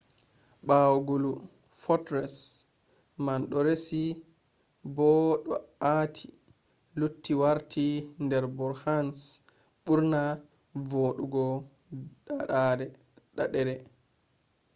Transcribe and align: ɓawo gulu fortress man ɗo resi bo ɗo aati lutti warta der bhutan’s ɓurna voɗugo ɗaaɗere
ɓawo 0.67 0.93
gulu 1.07 1.31
fortress 1.83 2.35
man 3.25 3.39
ɗo 3.51 3.59
resi 3.67 4.01
bo 4.95 5.05
ɗo 5.45 5.55
aati 5.91 6.25
lutti 6.99 7.31
warta 7.41 7.85
der 8.29 8.45
bhutan’s 8.57 9.19
ɓurna 9.85 10.21
voɗugo 10.89 11.43
ɗaaɗere 12.27 13.75